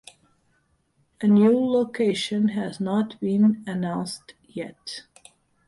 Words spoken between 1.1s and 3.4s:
A new location has not